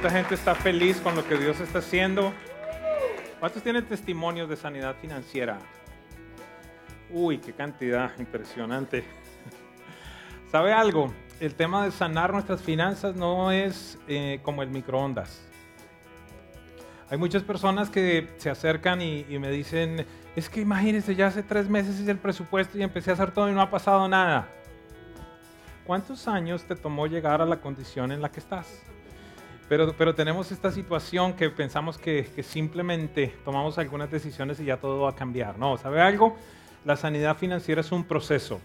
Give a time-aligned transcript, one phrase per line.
[0.00, 2.32] ¿Cuánta gente está feliz con lo que Dios está haciendo?
[3.38, 5.58] ¿Cuántos tienen testimonios de sanidad financiera?
[7.10, 9.04] Uy, qué cantidad, impresionante.
[10.50, 11.12] ¿Sabe algo?
[11.38, 15.46] El tema de sanar nuestras finanzas no es eh, como el microondas.
[17.10, 21.42] Hay muchas personas que se acercan y, y me dicen, es que imagínense, ya hace
[21.42, 24.48] tres meses hice el presupuesto y empecé a hacer todo y no ha pasado nada.
[25.84, 28.89] ¿Cuántos años te tomó llegar a la condición en la que estás?
[29.70, 34.78] Pero, pero tenemos esta situación que pensamos que, que simplemente tomamos algunas decisiones y ya
[34.78, 35.60] todo va a cambiar.
[35.60, 36.36] No, ¿sabe algo?
[36.84, 38.60] La sanidad financiera es un proceso.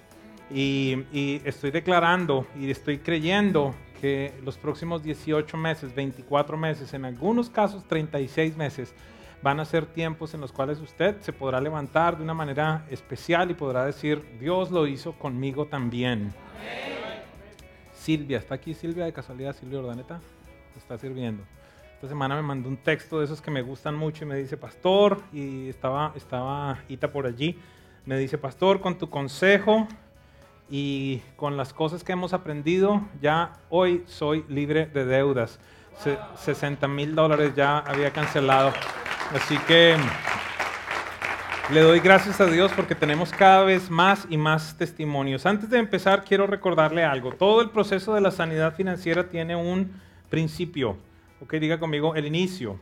[0.50, 7.06] Y, y, estoy declarando y estoy creyendo que los próximos 18 meses, 24 meses, en
[7.06, 8.96] algunos casos 36 meses,
[9.44, 13.52] van a ser tiempos en los cuales usted se podrá levantar de una manera especial
[13.52, 16.34] y podrá decir, Dios lo hizo conmigo también.
[17.94, 19.56] Silvia, ¿está aquí Silvia de casualidad?
[19.56, 20.20] Silvia Ordaneta
[20.86, 21.44] está sirviendo.
[21.96, 24.56] Esta semana me mandó un texto de esos que me gustan mucho y me dice,
[24.56, 27.58] pastor, y estaba, estaba Ita por allí,
[28.06, 29.88] me dice, pastor, con tu consejo
[30.70, 35.60] y con las cosas que hemos aprendido, ya hoy soy libre de deudas.
[36.36, 38.72] 60 mil dólares ya había cancelado.
[39.34, 39.96] Así que
[41.74, 45.48] le doy gracias a Dios porque tenemos cada vez más y más testimonios.
[45.48, 47.32] Antes de empezar, quiero recordarle algo.
[47.32, 50.06] Todo el proceso de la sanidad financiera tiene un
[50.36, 50.98] principio.
[51.40, 52.78] Ok, diga conmigo el inicio.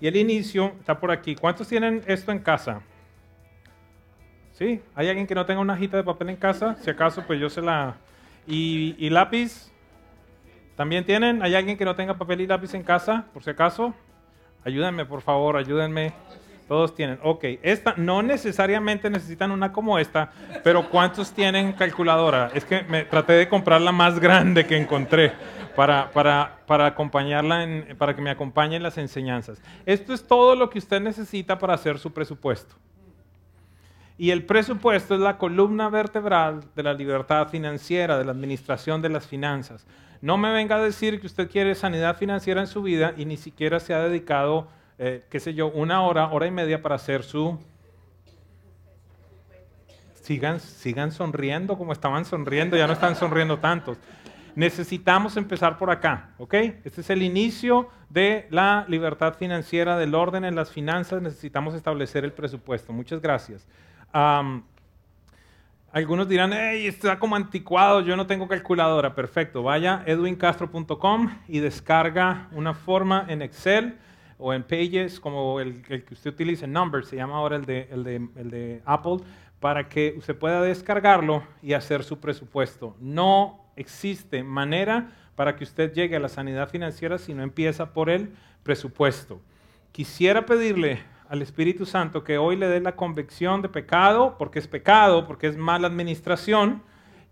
[0.00, 1.34] Y el inicio está por aquí.
[1.34, 2.82] ¿Cuántos tienen esto en casa?
[4.52, 4.80] ¿Sí?
[4.94, 6.76] ¿Hay alguien que no tenga una hojita de papel en casa?
[6.82, 7.96] Si acaso, pues yo se la...
[8.46, 9.72] ¿Y, y lápiz?
[10.76, 11.42] ¿También tienen?
[11.42, 13.24] ¿Hay alguien que no tenga papel y lápiz en casa?
[13.32, 13.92] Por si acaso.
[14.64, 16.12] Ayúdenme, por favor, ayúdenme.
[16.68, 17.18] Todos tienen.
[17.24, 20.30] Ok, esta no necesariamente necesitan una como esta,
[20.62, 22.50] pero ¿cuántos tienen calculadora?
[22.54, 25.32] Es que me traté de comprar la más grande que encontré
[25.76, 29.62] para, para, para acompañarla, en, para que me acompañen las enseñanzas.
[29.84, 32.74] Esto es todo lo que usted necesita para hacer su presupuesto.
[34.18, 39.10] Y el presupuesto es la columna vertebral de la libertad financiera, de la administración de
[39.10, 39.86] las finanzas.
[40.22, 43.36] No me venga a decir que usted quiere sanidad financiera en su vida y ni
[43.36, 47.22] siquiera se ha dedicado, eh, qué sé yo, una hora, hora y media para hacer
[47.22, 47.58] su...
[50.22, 53.98] Sigan, sigan sonriendo como estaban sonriendo, ya no están sonriendo tantos.
[54.56, 56.54] Necesitamos empezar por acá, ¿ok?
[56.82, 61.20] Este es el inicio de la libertad financiera, del orden en las finanzas.
[61.20, 62.90] Necesitamos establecer el presupuesto.
[62.94, 63.68] Muchas gracias.
[65.92, 69.14] Algunos dirán, hey, está como anticuado, yo no tengo calculadora.
[69.14, 73.98] Perfecto, vaya edwincastro.com y descarga una forma en Excel
[74.38, 78.50] o en Pages, como el, que usted utiliza, Numbers, se llama ahora el, de, el
[78.50, 79.18] de Apple,
[79.60, 82.96] para que usted pueda descargarlo y hacer su presupuesto.
[83.00, 88.10] No existe manera para que usted llegue a la sanidad financiera si no empieza por
[88.10, 88.32] el
[88.62, 89.40] presupuesto.
[89.92, 94.68] Quisiera pedirle al Espíritu Santo que hoy le dé la convicción de pecado, porque es
[94.68, 96.82] pecado, porque es mala administración,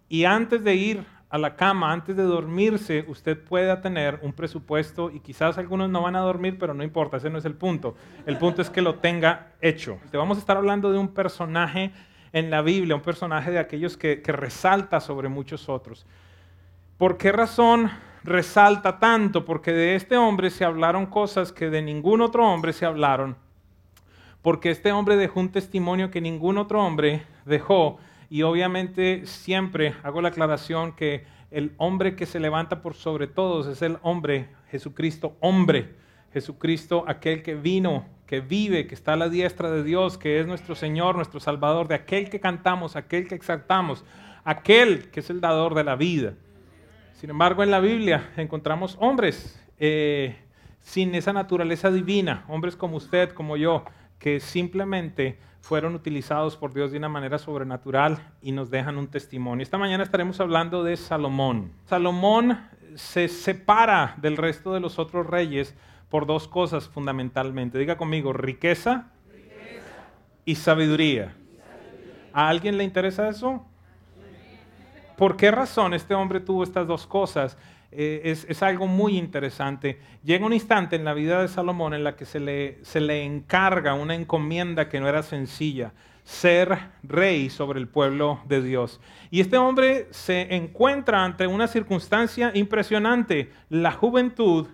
[0.09, 5.11] y antes de ir a la cama, antes de dormirse, usted pueda tener un presupuesto
[5.11, 7.97] y quizás algunos no van a dormir, pero no importa, ese no es el punto.
[8.25, 9.99] El punto es que lo tenga hecho.
[10.13, 11.91] Te vamos a estar hablando de un personaje
[12.33, 16.07] en la Biblia, un personaje de aquellos que, que resalta sobre muchos otros.
[16.99, 17.91] ¿Por qué razón
[18.23, 19.45] resalta tanto?
[19.45, 23.37] Porque de este hombre se hablaron cosas que de ningún otro hombre se hablaron
[24.45, 27.97] porque este hombre dejó un testimonio que ningún otro hombre dejó.
[28.29, 33.67] Y obviamente siempre hago la aclaración que el hombre que se levanta por sobre todos
[33.67, 35.95] es el hombre, Jesucristo, hombre.
[36.35, 40.47] Jesucristo, aquel que vino, que vive, que está a la diestra de Dios, que es
[40.47, 44.05] nuestro Señor, nuestro Salvador, de aquel que cantamos, aquel que exaltamos,
[44.45, 46.35] aquel que es el dador de la vida.
[47.15, 50.37] Sin embargo, en la Biblia encontramos hombres eh,
[50.81, 53.85] sin esa naturaleza divina, hombres como usted, como yo,
[54.19, 59.63] que simplemente fueron utilizados por Dios de una manera sobrenatural y nos dejan un testimonio.
[59.63, 61.73] Esta mañana estaremos hablando de Salomón.
[61.87, 62.59] Salomón
[62.97, 65.75] se separa del resto de los otros reyes
[66.11, 67.79] por dos cosas fundamentalmente.
[67.79, 69.11] Diga conmigo, riqueza,
[70.47, 71.35] Y, sabiduría.
[72.35, 73.65] ¿A alguien le interesa eso?
[75.17, 77.57] ¿Por qué razón este hombre tuvo estas dos cosas?
[77.97, 80.01] Eh, es, es, algo muy interesante.
[80.25, 83.23] Llega un instante en la vida de Salomón en la que se le, se le
[83.23, 85.93] encarga una encomienda que no era sencilla,
[86.25, 89.01] ser rey sobre el pueblo de Dios.
[89.31, 94.67] Y este hombre se encuentra ante una circunstancia impresionante, la juventud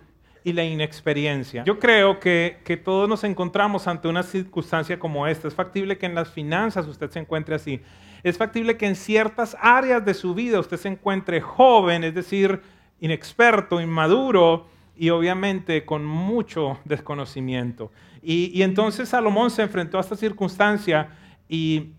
[0.43, 1.63] y la inexperiencia.
[1.63, 5.47] Yo creo que, que, todos nos encontramos ante una circunstancia como esta.
[5.47, 7.81] Es factible que en las finanzas usted se encuentre así.
[8.23, 12.61] Es factible que en ciertas áreas de su vida usted se encuentre joven, es decir,
[12.99, 17.91] inexperto, inmaduro, y obviamente con mucho desconocimiento.
[18.21, 21.09] Y, entonces Salomón se enfrentó a esta circunstancia
[21.49, 21.93] y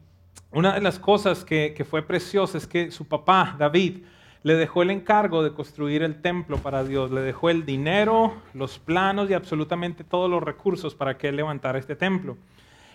[0.53, 4.05] una de las cosas que, que fue preciosa es que su papá, David,
[4.45, 8.79] le dejó el encargo de construir el templo para Dios, le dejó el dinero, los
[8.79, 12.37] planos y absolutamente todos los recursos para que él levantara este templo.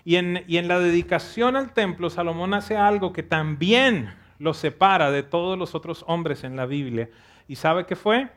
[0.07, 5.59] Y en, la dedicación al templo, Salomón hace algo que también lo separa de todos
[5.59, 7.09] los otros hombres en la Biblia.
[7.45, 8.29] ¿Y sabe qué fue?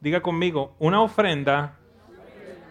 [0.00, 1.76] Diga conmigo, una ofrenda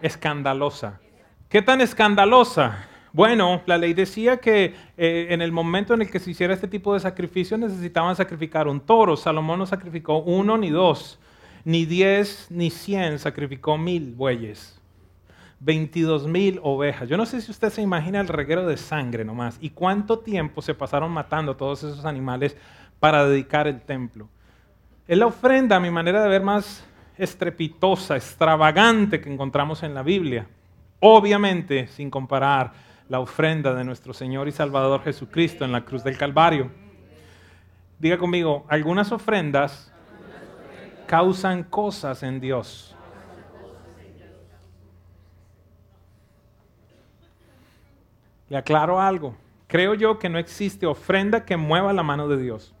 [0.02, 1.00] escandalosa.
[1.48, 2.88] ¿Qué tan escandalosa?
[3.10, 6.68] Bueno, la ley decía que eh, en el momento en el que se hiciera este
[6.68, 9.16] tipo de sacrificio necesitaban sacrificar un toro.
[9.16, 11.18] Salomón no sacrificó uno ni dos,
[11.64, 14.81] ni diez ni cien, sacrificó mil bueyes.
[15.64, 17.08] 22 mil ovejas.
[17.08, 20.60] Yo no sé si usted se imagina el reguero de sangre nomás y cuánto tiempo
[20.60, 22.56] se pasaron matando todos esos animales
[22.98, 24.28] para dedicar el templo.
[25.06, 26.84] Es la ofrenda, a mi manera de ver, más
[27.16, 30.46] estrepitosa, extravagante que encontramos en la Biblia.
[30.98, 32.72] Obviamente, sin comparar
[33.08, 36.70] la ofrenda de nuestro Señor y Salvador Jesucristo en la cruz del Calvario.
[37.98, 39.92] Diga conmigo, algunas ofrendas
[41.06, 42.91] causan cosas en Dios.
[48.52, 49.34] Le aclaro algo.
[49.66, 52.74] Creo yo que no existe ofrenda que mueva la mano de Dios.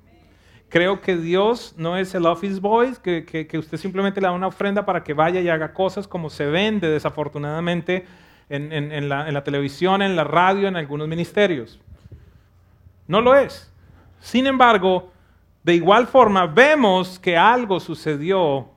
[0.68, 4.84] Creo que Dios no es el office boy, que, usted simplemente le da una ofrenda
[4.84, 8.04] para que vaya y haga cosas como se vende desafortunadamente
[8.50, 11.80] en, la, en la televisión, en la radio, en algunos ministerios.
[13.08, 13.72] No lo es.
[14.20, 15.10] Sin embargo,
[15.62, 18.68] de igual forma vemos que algo sucedió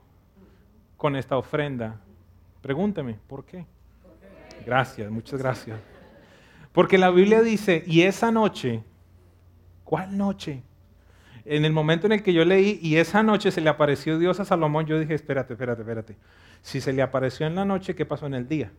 [0.96, 2.00] con esta ofrenda.
[2.62, 3.66] Pregúnteme, ¿por qué?
[4.64, 5.95] Gracias, muchas gracias.
[6.76, 8.84] Porque la Biblia dice, y esa noche,
[9.82, 10.62] ¿cuál noche?
[11.46, 14.40] en el momento en el que yo leí y esa noche se le apareció Dios
[14.40, 16.16] a Salomón, yo dije, espérate, espérate, espérate.
[16.60, 18.72] Si se le apareció en la noche, ¿qué pasó en el día?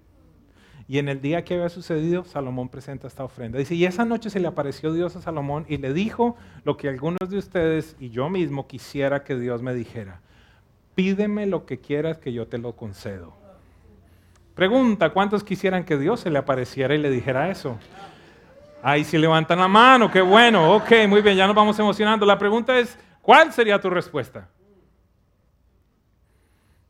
[0.88, 3.58] Y en el día que había sucedido, Salomón presenta esta ofrenda.
[3.58, 6.36] Dice, y esa noche se le apareció Dios a Salomón y le dijo
[6.66, 10.22] lo que algunos de ustedes y yo mismo quisiera que Dios me dijera.
[10.94, 13.47] Pídeme lo que quieras que yo te lo concedo.
[14.58, 17.78] Pregunta, ¿cuántos quisieran que Dios se le apareciera y le dijera eso?
[18.82, 22.26] Ahí sí levantan la mano, qué bueno, ok, muy bien, ya nos vamos emocionando.
[22.26, 24.50] La pregunta es, ¿cuál sería tu respuesta?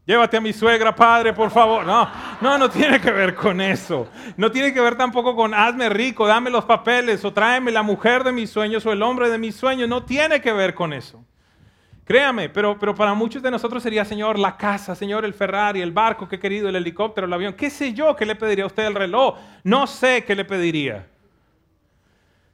[0.06, 1.86] Llévate a mi suegra, padre, por favor.
[1.86, 2.10] No,
[2.40, 4.08] no, no tiene que ver con eso.
[4.38, 8.24] No tiene que ver tampoco con hazme rico, dame los papeles o tráeme la mujer
[8.24, 9.90] de mis sueños o el hombre de mis sueños.
[9.90, 11.22] No tiene que ver con eso.
[12.08, 15.92] Créame, pero, pero para muchos de nosotros sería, Señor, la casa, Señor, el Ferrari, el
[15.92, 17.54] barco que he querido, el helicóptero, el avión.
[17.54, 19.36] ¿Qué sé yo qué le pediría a usted el reloj?
[19.66, 21.06] No sé qué le pediría.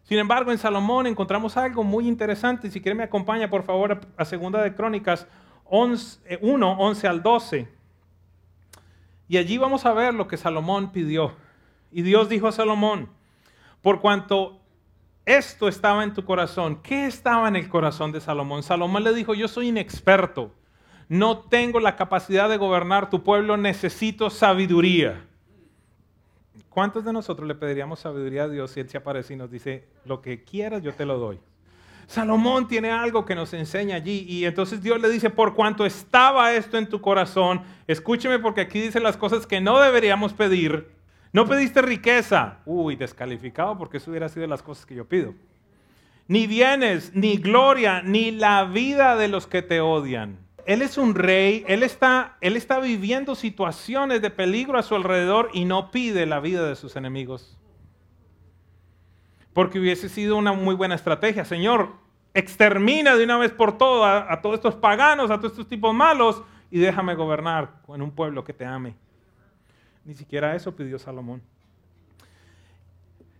[0.01, 2.71] Sin embargo, en Salomón encontramos algo muy interesante.
[2.71, 5.27] Si quiere me acompaña, por favor, a Segunda de Crónicas
[5.69, 7.67] 1, 11 eh, al 12.
[9.27, 11.31] Y allí vamos a ver lo que Salomón pidió.
[11.91, 13.07] Y Dios dijo a Salomón,
[13.83, 14.62] por cuanto
[15.25, 18.63] esto estaba en tu corazón, ¿qué estaba en el corazón de Salomón?
[18.63, 20.51] Salomón le dijo, yo soy inexperto,
[21.07, 25.25] no tengo la capacidad de gobernar tu pueblo, necesito sabiduría.
[26.69, 29.87] ¿Cuántos de nosotros le pediríamos sabiduría a Dios si Él se aparece y nos dice,
[30.05, 31.39] lo que quieras yo te lo doy?
[32.07, 36.53] Salomón tiene algo que nos enseña allí y entonces Dios le dice, por cuanto estaba
[36.53, 40.91] esto en tu corazón, escúcheme porque aquí dice las cosas que no deberíamos pedir.
[41.33, 45.33] No pediste riqueza, uy, descalificado porque eso hubiera sido las cosas que yo pido.
[46.27, 51.15] Ni bienes, ni gloria, ni la vida de los que te odian él es un
[51.15, 56.25] rey, él está, él está viviendo situaciones de peligro a su alrededor y no pide
[56.25, 57.57] la vida de sus enemigos.
[59.53, 61.45] Porque hubiese sido una muy buena estrategia.
[61.45, 61.93] Señor,
[62.33, 66.41] extermina de una vez por todas a, todos estos paganos, a todos estos tipos malos
[66.71, 68.95] y déjame gobernar en un pueblo que te ame.
[70.05, 71.41] Ni siquiera eso pidió Salomón.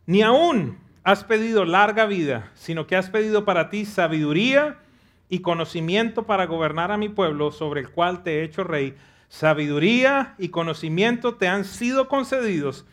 [0.06, 4.78] Ni aún has pedido larga vida, sino que has pedido para ti sabiduría
[5.30, 8.96] y conocimiento para gobernar a mi pueblo sobre el cual te he hecho rey.
[9.30, 12.86] Sabiduría y conocimiento te han sido concedidos,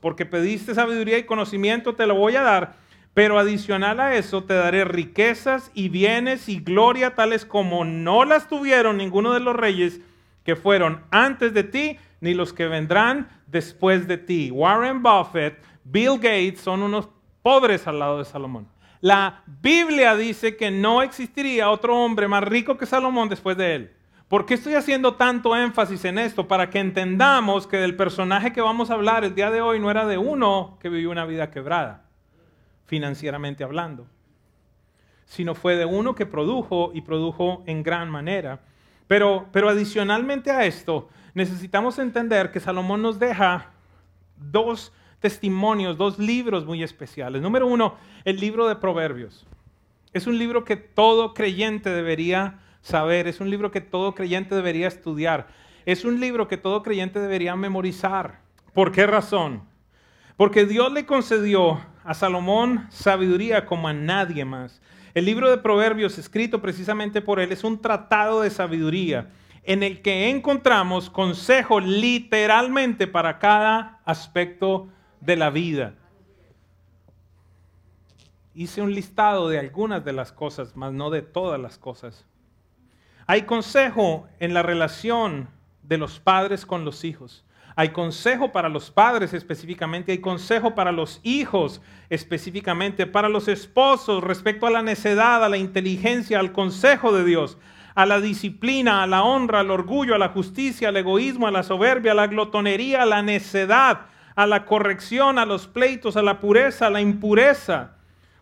[0.00, 2.74] porque pediste sabiduría y conocimiento, te lo voy a dar.
[3.14, 8.48] Pero adicional a eso te daré riquezas y bienes y gloria tales como no las
[8.48, 10.00] tuvieron ninguno de los reyes
[10.44, 14.50] que fueron antes de ti, ni los que vendrán después de ti.
[14.50, 17.08] Warren Buffett, Bill Gates son unos
[17.42, 18.68] pobres al lado de Salomón.
[19.00, 23.92] La Biblia dice que no existiría otro hombre más rico que Salomón después de él.
[24.28, 26.48] ¿Por qué estoy haciendo tanto énfasis en esto?
[26.48, 29.90] Para que entendamos que del personaje que vamos a hablar el día de hoy no
[29.90, 32.06] era de uno que vivió una vida quebrada,
[32.86, 34.08] financieramente hablando,
[35.26, 38.58] sino fue de uno que produjo y produjo en gran manera.
[39.06, 43.70] Pero, pero adicionalmente a esto, necesitamos entender que Salomón nos deja
[44.38, 44.90] dos
[45.20, 47.42] testimonios, dos libros muy especiales.
[47.42, 49.46] Número uno, el libro de Proverbios.
[50.14, 54.88] Es un libro que todo creyente debería saber, es un libro que todo creyente debería
[54.88, 55.48] estudiar,
[55.84, 58.40] es un libro que todo creyente debería memorizar.
[58.72, 59.62] ¿Por qué razón?
[60.38, 64.80] Porque Dios le concedió a Salomón sabiduría como a nadie más.
[65.12, 69.28] El libro de Proverbios, escrito precisamente por él, es un tratado de sabiduría
[69.66, 74.88] en el que encontramos consejo literalmente para cada aspecto
[75.20, 75.94] de la vida.
[78.54, 82.24] Hice un listado de algunas de las cosas, mas no de todas las cosas.
[83.26, 85.48] Hay consejo en la relación
[85.82, 87.44] de los padres con los hijos.
[87.74, 94.24] Hay consejo para los padres específicamente, hay consejo para los hijos específicamente, para los esposos
[94.24, 97.58] respecto a la necedad, a la inteligencia, al consejo de Dios,
[97.96, 101.62] a la disciplina, a la honra, al orgullo, a la justicia, al egoísmo, a la
[101.62, 104.02] soberbia, a la glotonería, a la necedad,
[104.34, 107.92] a la corrección, a los pleitos, a la pureza, a la impureza.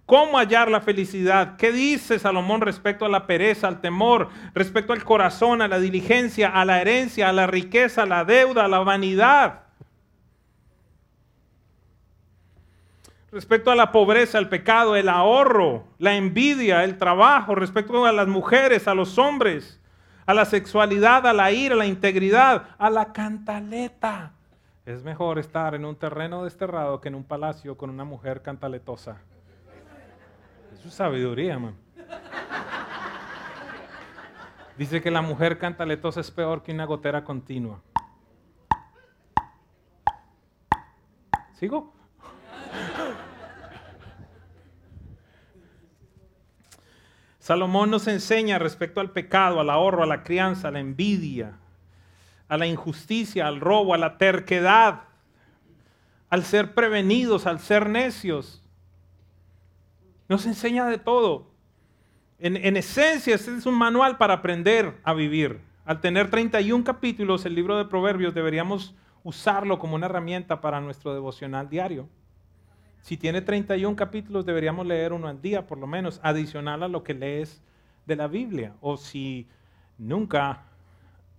[0.07, 1.57] ¿Cómo hallar la felicidad?
[1.57, 6.49] ¿Qué dice Salomón respecto a la pereza, al temor, respecto al corazón, a la diligencia,
[6.49, 9.64] a la herencia, a la riqueza, a la deuda, a la vanidad?
[13.35, 18.29] Respecto a la pobreza, el pecado, el ahorro, la envidia, el trabajo, respecto a las
[18.29, 19.81] mujeres, a los hombres,
[20.25, 24.31] a la sexualidad, a la ira, a la integridad, a la cantaleta.
[24.87, 29.17] Es mejor estar en un terreno desterrado que en un palacio con una mujer cantaletosa.
[30.73, 31.75] Eso es sabiduría, man.
[34.79, 37.81] Dice que la mujer cantaletosa es peor que una gotera continua.
[41.55, 41.93] ¿Sigo?
[47.45, 51.59] Salomón nos enseña respecto al pecado, al ahorro, a la crianza, a la envidia,
[52.49, 55.03] a la injusticia, al robo, a la terquedad,
[56.31, 58.63] al ser prevenidos, al ser necios.
[60.27, 61.51] Nos enseña de todo.
[62.39, 65.61] En, esencia, este es un manual para aprender a vivir.
[65.85, 71.13] Al tener 31 capítulos, el libro de Proverbios deberíamos usarlo como una herramienta para nuestro
[71.13, 72.09] devocional diario.
[73.05, 77.05] Si tiene 31 capítulos, deberíamos leer uno al día, por lo menos, adicional a lo
[77.05, 77.63] que lees
[78.07, 78.73] de la Biblia.
[78.81, 79.47] O si
[79.99, 80.63] nunca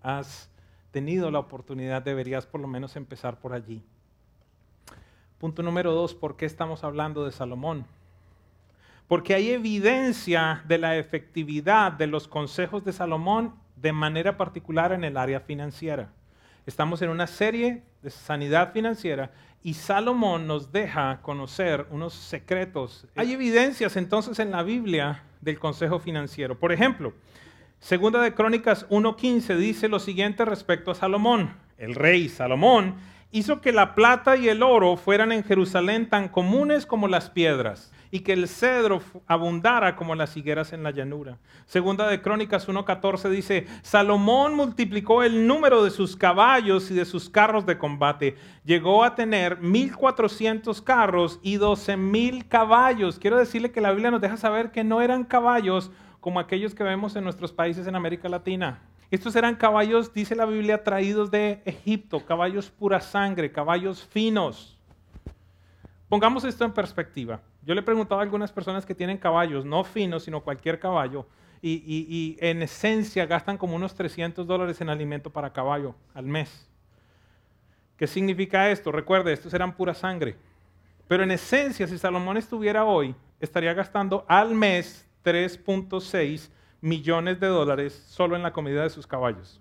[0.03, 0.47] has
[0.91, 3.83] tenido la oportunidad, deberías por lo menos empezar por allí.
[5.39, 7.87] Punto número dos, ¿por qué estamos hablando de Salomón?
[9.07, 15.03] Porque hay evidencia de la efectividad de los consejos de Salomón de manera particular en
[15.03, 16.11] el área financiera.
[16.65, 19.31] Estamos en una serie de sanidad financiera
[19.61, 23.07] y Salomón nos deja conocer unos secretos.
[23.15, 26.59] Hay evidencias entonces en la Biblia del consejo financiero.
[26.59, 27.13] Por ejemplo,
[27.79, 31.55] Segunda de Crónicas 1.15 dice lo siguiente respecto a Salomón.
[31.77, 32.95] El rey Salomón
[33.31, 37.91] hizo que la plata y el oro fueran en Jerusalén tan comunes como las piedras
[38.15, 41.37] y que el cedro abundara como las higueras en la llanura.
[41.65, 47.29] Segunda de Crónicas 1.14 dice, Salomón multiplicó el número de sus caballos y de sus
[47.29, 48.37] carros de combate.
[48.63, 53.19] Llegó a tener 1.400 carros y 12.000 caballos.
[53.19, 55.91] Quiero decirle que la Biblia nos deja saber que no eran caballos
[56.21, 58.79] como aquellos que vemos en nuestros países en América Latina.
[59.11, 64.77] Estos eran caballos, dice la Biblia, traídos de Egipto, caballos pura sangre, caballos finos.
[66.07, 67.41] Pongamos esto en perspectiva.
[67.65, 71.25] Yo le preguntaba a algunas personas que tienen caballos, no finos, sino cualquier caballo,
[71.61, 76.69] y, en esencia gastan como unos 300 dólares en alimento para caballo al mes.
[77.97, 78.91] ¿Qué significa esto?
[78.91, 80.35] Recuerde, estos eran pura sangre.
[81.07, 87.93] Pero en esencia, si Salomón estuviera hoy, estaría gastando al mes 3.6 millones de dólares
[88.07, 89.59] solo en la comida de sus caballos.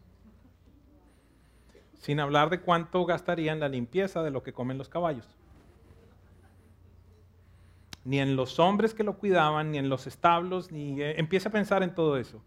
[1.95, 5.27] Sin hablar de cuánto gastaría en la limpieza de lo que comen los caballos.
[8.05, 11.53] Ni en los hombres que lo cuidaban, ni en los establos, ni eh, empieza a
[11.53, 12.43] pensar en todo eso.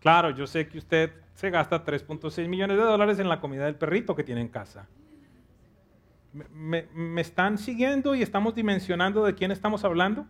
[0.00, 3.76] Claro, yo sé que usted se gasta 3.6 millones de dólares en la comida del
[3.76, 4.88] perrito que tiene en casa.
[6.32, 6.86] me,
[7.20, 10.26] están siguiendo y estamos dimensionando de quién estamos hablando?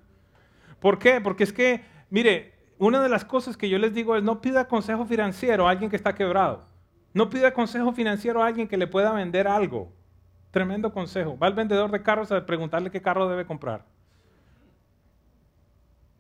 [0.81, 1.21] ¿Por qué?
[1.21, 1.81] Porque es que
[2.13, 5.71] Mire, una de las cosas que yo les digo es no pida consejo financiero a
[5.71, 6.67] alguien que está quebrado.
[7.15, 9.91] No pida consejo financiero a alguien que le pueda vender algo.
[10.51, 11.39] Tremendo consejo.
[11.39, 13.87] Va al vendedor de carros a preguntarle qué carro debe comprar.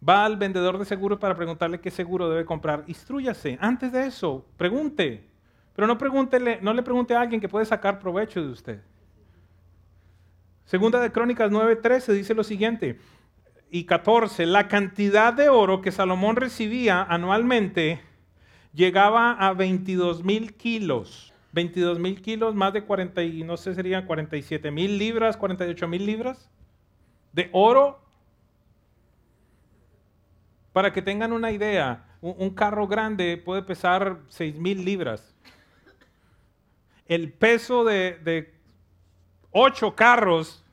[0.06, 2.84] Va al vendedor de seguros para preguntarle qué seguro debe comprar.
[2.86, 3.56] Instrúyase.
[3.60, 5.28] Antes de eso, pregunte.
[5.74, 8.80] Pero no, no le pregunte a alguien que puede sacar provecho de usted.
[10.64, 12.98] Segunda de Crónicas 9:13 dice lo siguiente
[13.74, 18.02] y 14, la cantidad de oro que Salomón recibía anualmente
[18.74, 21.32] llegaba a 22 mil kilos.
[21.52, 26.04] 22 mil kilos, más de 40, y no sé, serían 47 mil libras, 48 mil
[26.04, 26.50] libras
[27.32, 28.01] de oro.
[30.72, 35.34] Para que tengan una idea, un, carro grande puede pesar 6 mil libras.
[37.06, 38.54] El peso de, de
[39.50, 40.64] ocho carros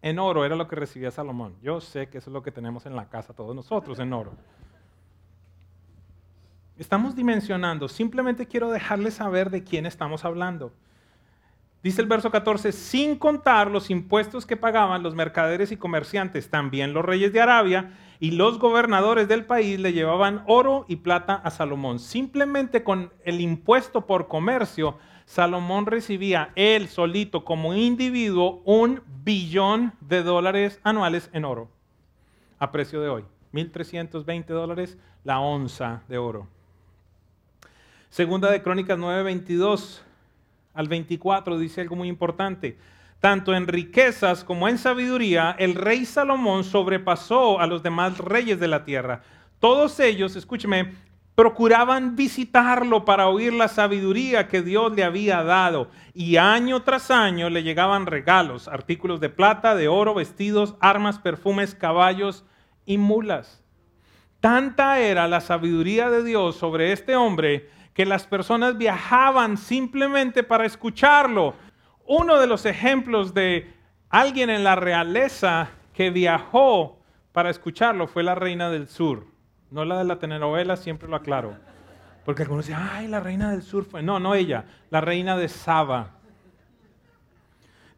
[0.00, 1.54] en oro era lo que recibía Salomón.
[1.62, 4.32] Yo sé que eso es lo que tenemos en la casa todos nosotros en oro.
[6.78, 10.72] Estamos dimensionando, simplemente quiero dejarles saber de quién estamos hablando.
[11.82, 16.92] Dice el verso 14, sin contar los impuestos que pagaban los mercaderes y comerciantes, también
[16.92, 17.90] los reyes de Arabia
[18.22, 21.98] y los gobernadores del país le llevaban oro y plata a Salomón.
[21.98, 30.22] Simplemente con el impuesto por comercio, Salomón recibía él solito como individuo un billón de
[30.22, 31.68] dólares anuales en oro,
[32.60, 33.24] a precio de hoy,
[33.54, 36.46] 1.320 dólares la onza de oro.
[38.08, 40.04] Segunda de Crónicas 9, 22
[40.74, 42.78] al 24 dice algo muy importante.
[43.22, 48.66] Tanto en riquezas como en sabiduría, el rey Salomón sobrepasó a los demás reyes de
[48.66, 49.22] la tierra.
[49.60, 50.92] Todos ellos, escúcheme,
[51.36, 55.88] procuraban visitarlo para oír la sabiduría que Dios le había dado.
[56.14, 61.76] Y año tras año le llegaban regalos, artículos de plata, de oro, vestidos, armas, perfumes,
[61.76, 62.44] caballos
[62.86, 63.62] y mulas.
[64.40, 70.66] Tanta era la sabiduría de Dios sobre este hombre que las personas viajaban simplemente para
[70.66, 71.54] escucharlo.
[72.14, 73.72] Uno de los ejemplos de
[74.10, 76.98] alguien en la realeza que viajó
[77.32, 79.26] para escucharlo fue la reina del sur.
[79.70, 81.56] No la de la telenovela, siempre lo aclaro.
[82.24, 84.02] Porque algunos dicen, ay, la reina del sur fue.
[84.02, 86.10] No, no ella, la reina de Saba.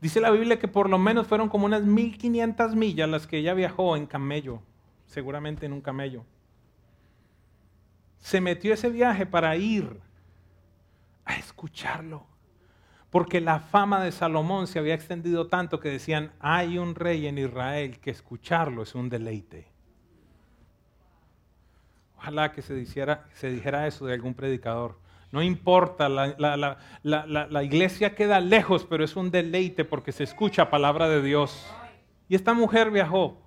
[0.00, 3.54] Dice la Biblia que por lo menos fueron como unas 1500 millas las que ella
[3.54, 4.60] viajó en camello,
[5.06, 6.24] seguramente en un camello
[8.24, 10.00] se metió ese viaje para ir
[11.26, 12.26] a escucharlo.
[13.14, 17.38] Porque la fama de Salomón se había extendido tanto que decían, hay un rey en
[17.38, 19.68] Israel que escucharlo es un deleite.
[22.18, 23.28] Ojalá que se dijera,
[23.86, 24.98] eso de algún predicador.
[25.30, 31.08] No importa, la, la, iglesia queda lejos, pero es un deleite porque se escucha palabra
[31.08, 31.64] de Dios.
[32.28, 33.40] Y esta mujer viajó.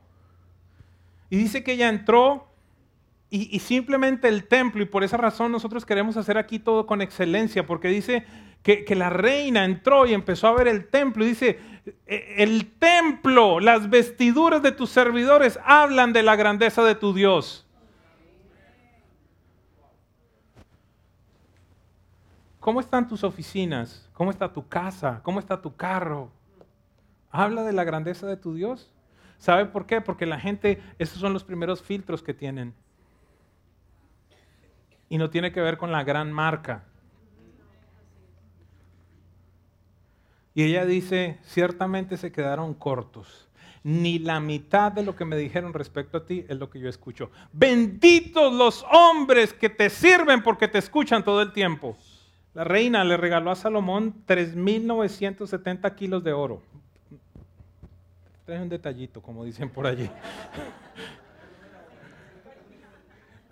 [1.29, 2.47] Y dice que ella entró
[3.29, 7.65] y, simplemente el templo, y por esa razón nosotros queremos hacer aquí todo con excelencia,
[7.65, 8.25] porque dice
[8.63, 11.59] que, la reina entró y empezó a ver el templo, y dice,
[12.05, 17.65] e, el templo, las vestiduras de tus servidores hablan de la grandeza de tu Dios.
[22.59, 24.09] ¿Cómo están tus oficinas?
[24.11, 25.21] ¿Cómo está tu casa?
[25.23, 26.29] ¿Cómo está tu carro?
[27.31, 28.91] ¿Habla de la grandeza de tu Dios?
[29.37, 30.01] ¿Sabe por qué?
[30.01, 32.73] Porque la gente, esos son los primeros filtros que tienen
[35.09, 36.83] y no tiene que ver con la gran marca.
[40.57, 43.47] Y ella dice, ciertamente se quedaron cortos.
[43.83, 46.89] Ni la mitad de lo que me dijeron respecto a ti es lo que yo
[46.89, 47.29] escucho.
[47.53, 51.95] Benditos los hombres que te sirven porque te escuchan todo el tiempo.
[52.55, 56.63] La reina le regaló a Salomón 3.970 kilos de oro.
[58.47, 60.09] Trae un detallito, como dicen por allí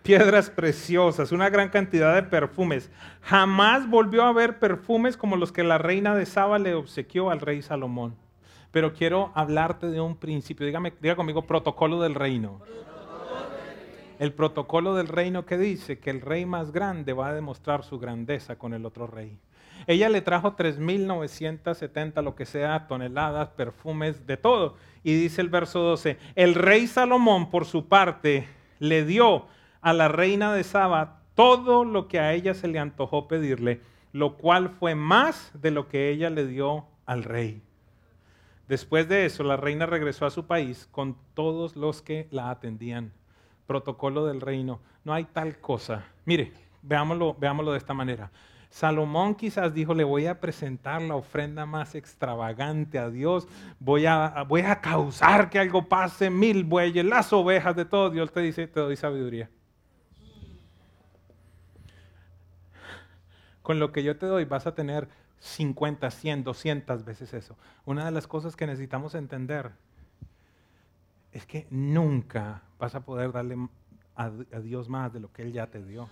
[0.05, 2.91] piedras preciosas, una gran cantidad de perfumes.
[3.23, 7.41] Jamás volvió a haber perfumes como los que la reina de Saba le obsequió al
[7.41, 8.15] rey Salomón.
[8.71, 10.67] Pero quiero hablarte de un principio.
[10.67, 12.61] Dígame, diga conmigo, protocolo del reino.
[14.19, 17.97] El protocolo del reino que dice que el rey más grande va a demostrar su
[17.97, 19.39] grandeza con el otro rey.
[19.87, 24.75] Ella le trajo 3.970, lo que sea, toneladas, perfumes, de todo.
[25.03, 28.47] Y dice el verso 12, el rey Salomón por su parte
[28.79, 29.47] le dio
[29.85, 33.81] a la reina de Saba todo lo que a ella se le antojó pedirle,
[34.13, 37.61] lo cual fue más de lo que ella le dio al rey.
[38.67, 43.13] Después de eso, la reina regresó a su país con todos los que la atendían.
[43.67, 44.79] Protocolo del reino.
[45.03, 46.03] No hay tal cosa.
[46.25, 48.31] Mire, veámoslo, veámoslo de esta manera.
[48.71, 53.47] Salomón quizás dijo, le voy a presentar la ofrenda más extravagante a Dios,
[53.79, 58.09] voy a, voy a causar que algo pase, mil bueyes, las ovejas, de todo.
[58.09, 59.47] Dios te dice, te doy sabiduría.
[63.65, 67.57] Con lo que yo te doy vas a tener 50, 100, 200 veces eso.
[67.83, 69.71] Una de las cosas que necesitamos entender
[71.31, 73.57] es que nunca vas a poder darle
[74.15, 76.07] a, Dios más de lo que Él ya te dio.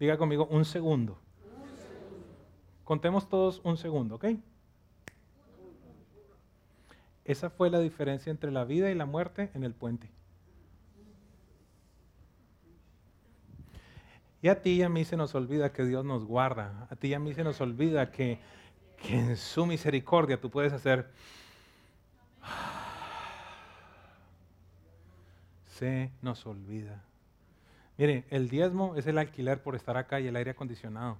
[0.00, 1.16] Diga conmigo un segundo.
[2.82, 4.24] Contemos todos un segundo, ¿ok?
[7.24, 10.10] Esa fue la diferencia entre la vida y la muerte en el puente.
[14.42, 16.86] Y a ti y a mí se nos olvida que Dios nos guarda.
[16.90, 18.38] A ti y a mí se nos olvida que,
[18.96, 21.10] que en su misericordia tú puedes hacer...
[25.66, 27.02] Se nos olvida.
[27.96, 31.16] Mire, el diezmo es el alquiler por estar acá y el aire acondicionado.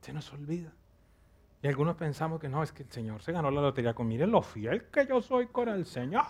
[0.00, 0.72] Se nos olvida.
[1.62, 4.26] Y algunos pensamos que no, es que el Señor se ganó la lotería con, mire
[4.26, 6.26] lo fiel que yo soy con el Señor.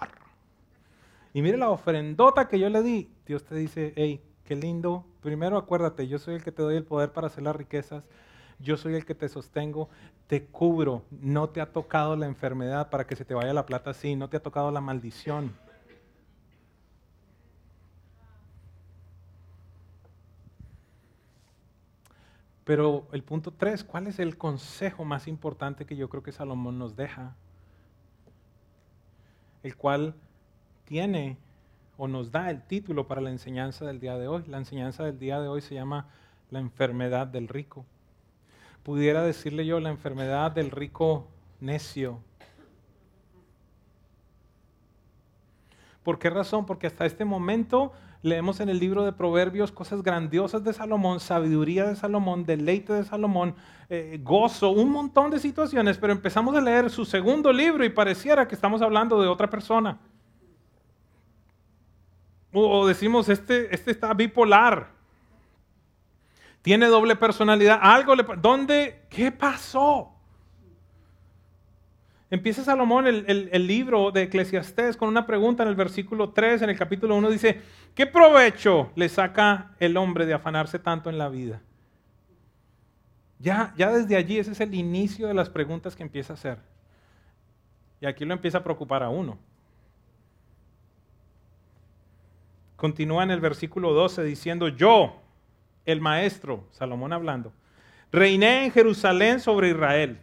[1.34, 3.10] Y mire la ofrendota que yo le di.
[3.26, 5.04] Dios te dice, hey, qué lindo.
[5.20, 8.04] Primero acuérdate, yo soy el que te doy el poder para hacer las riquezas.
[8.60, 9.88] Yo soy el que te sostengo,
[10.28, 11.02] te cubro.
[11.10, 14.14] No te ha tocado la enfermedad para que se te vaya la plata así.
[14.14, 15.52] No te ha tocado la maldición.
[22.62, 26.78] Pero el punto tres, ¿cuál es el consejo más importante que yo creo que Salomón
[26.78, 27.34] nos deja?
[29.64, 30.14] El cual
[30.84, 31.38] tiene
[31.96, 34.44] o nos da el título para la enseñanza del día de hoy.
[34.48, 36.08] La enseñanza del día de hoy se llama
[36.50, 37.84] la enfermedad del rico.
[38.82, 41.28] Pudiera decirle yo la enfermedad del rico
[41.60, 42.20] necio.
[46.02, 46.66] ¿Por qué razón?
[46.66, 51.86] Porque hasta este momento leemos en el libro de Proverbios cosas grandiosas de Salomón, sabiduría
[51.86, 53.54] de Salomón, deleite de Salomón,
[53.88, 58.46] eh, gozo, un montón de situaciones, pero empezamos a leer su segundo libro y pareciera
[58.46, 59.98] que estamos hablando de otra persona.
[62.54, 64.88] O, decimos, este, este está bipolar,
[66.62, 68.24] tiene doble personalidad, algo le...
[68.40, 69.02] ¿Dónde?
[69.10, 70.12] ¿Qué pasó?
[72.30, 76.78] Empieza Salomón el, libro de Eclesiastés con una pregunta en el versículo 3, en el
[76.78, 77.60] capítulo 1 dice,
[77.94, 81.60] ¿qué provecho le saca el hombre de afanarse tanto en la vida?
[83.38, 86.58] Ya, ya desde allí ese es el inicio de las preguntas que empieza a hacer.
[88.00, 89.38] Y aquí lo empieza a preocupar a uno.
[92.84, 95.16] Continúa en el versículo 12 diciendo, yo,
[95.86, 97.50] el maestro, Salomón hablando,
[98.12, 100.20] reiné en Jerusalén sobre Israel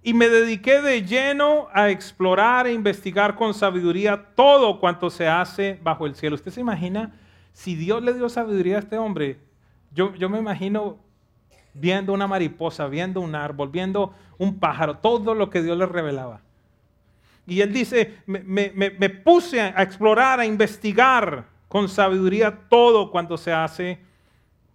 [0.00, 5.76] y me dediqué de lleno a explorar e investigar con sabiduría todo cuanto se hace
[5.82, 6.36] bajo el cielo.
[6.36, 7.14] ¿Usted se imagina
[7.52, 9.40] si Dios le dio sabiduría a este hombre?
[9.92, 11.00] Yo, yo me imagino
[11.74, 16.42] viendo una mariposa, viendo un árbol, viendo un pájaro, todo lo que Dios le revelaba.
[17.44, 18.38] Y él dice, me,
[18.70, 23.98] me puse a explorar, a investigar con sabiduría todo cuanto se hace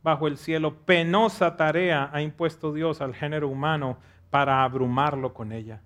[0.02, 0.80] bajo el cielo.
[0.84, 4.00] Penosa tarea ha impuesto Dios al género humano
[4.32, 5.80] para abrumarlo con ella.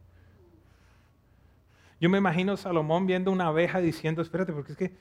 [2.00, 4.96] Yo me imagino Salomón viendo una abeja diciendo, espérate, porque es que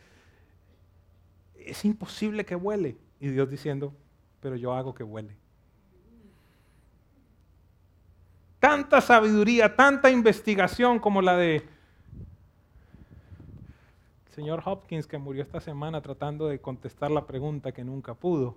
[1.55, 2.97] es imposible que huele.
[3.21, 3.95] Y Dios diciendo,
[4.41, 5.37] pero yo hago que huele.
[8.59, 11.69] Tanta sabiduría, tanta investigación como la de
[14.31, 18.57] señor Hopkins que murió esta semana tratando de contestar la pregunta que nunca pudo.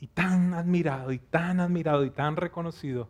[0.00, 3.08] Y tan admirado y tan admirado y tan reconocido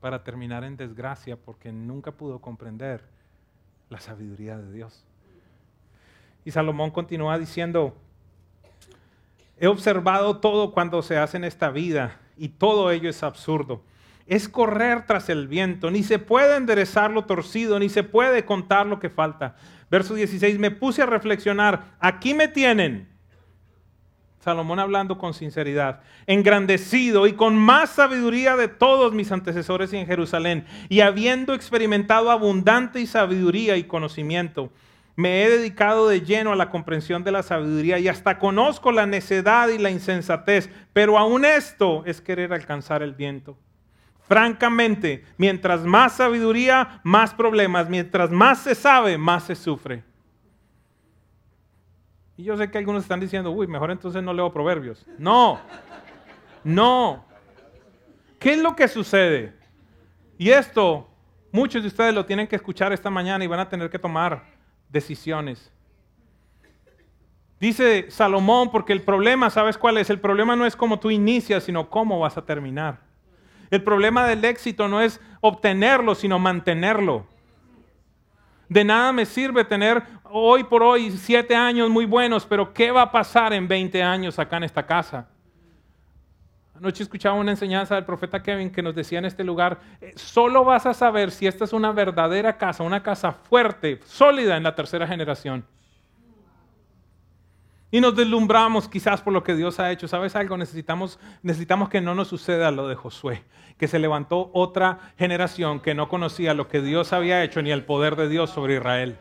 [0.00, 3.02] para terminar en desgracia porque nunca pudo comprender
[3.88, 5.04] la sabiduría de Dios.
[6.44, 7.96] Y Salomón continúa diciendo,
[9.58, 13.82] he observado todo cuando se hace en esta vida y todo ello es absurdo.
[14.26, 18.86] Es correr tras el viento, ni se puede enderezar lo torcido, ni se puede contar
[18.86, 19.56] lo que falta.
[19.90, 23.08] Verso 16, me puse a reflexionar, aquí me tienen.
[24.40, 30.66] Salomón hablando con sinceridad, engrandecido y con más sabiduría de todos mis antecesores en Jerusalén,
[30.88, 34.70] y habiendo experimentado abundante sabiduría y conocimiento,
[35.16, 39.06] me he dedicado de lleno a la comprensión de la sabiduría y hasta conozco la
[39.06, 43.56] necedad y la insensatez, pero aún esto es querer alcanzar el viento.
[44.28, 50.02] Francamente, mientras más sabiduría, más problemas, mientras más se sabe, más se sufre.
[52.36, 55.06] Y yo sé que algunos están diciendo, uy, mejor entonces no leo proverbios.
[55.18, 55.60] No,
[56.64, 57.24] no.
[58.38, 59.54] ¿Qué es lo que sucede?
[60.36, 61.08] Y esto,
[61.52, 64.44] muchos de ustedes lo tienen que escuchar esta mañana y van a tener que tomar
[64.88, 65.72] decisiones.
[67.58, 70.10] Dice Salomón, porque el problema, ¿sabes cuál es?
[70.10, 73.05] El problema no es cómo tú inicias, sino cómo vas a terminar.
[73.70, 77.26] El problema del éxito no es obtenerlo, sino mantenerlo.
[78.68, 83.02] De nada me sirve tener hoy por hoy siete años muy buenos, pero ¿qué va
[83.02, 85.28] a pasar en 20 años acá en esta casa?
[86.76, 90.62] Anoche escuchaba una enseñanza del profeta Kevin que nos decía en este lugar, eh, solo
[90.64, 94.74] vas a saber si esta es una verdadera casa, una casa fuerte, sólida en la
[94.74, 95.64] tercera generación.
[97.90, 100.08] Y nos deslumbramos quizás por lo que Dios ha hecho.
[100.08, 100.56] ¿Sabes algo?
[100.56, 103.44] Necesitamos, necesitamos que no nos suceda lo de Josué,
[103.78, 107.84] que se levantó otra generación que no conocía lo que Dios había hecho ni el
[107.84, 109.18] poder de Dios sobre Israel.